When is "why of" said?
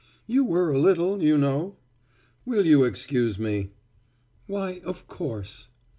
4.47-5.05